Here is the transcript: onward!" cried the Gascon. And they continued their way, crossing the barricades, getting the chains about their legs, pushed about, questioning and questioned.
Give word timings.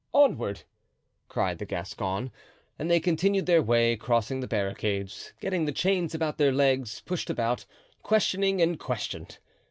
onward!" 0.15 0.63
cried 1.29 1.59
the 1.59 1.65
Gascon. 1.67 2.31
And 2.79 2.89
they 2.89 2.99
continued 2.99 3.45
their 3.45 3.61
way, 3.61 3.95
crossing 3.95 4.39
the 4.39 4.47
barricades, 4.47 5.31
getting 5.39 5.65
the 5.65 5.71
chains 5.71 6.15
about 6.15 6.39
their 6.39 6.51
legs, 6.51 7.03
pushed 7.05 7.29
about, 7.29 7.67
questioning 8.01 8.63
and 8.63 8.79
questioned. 8.79 9.37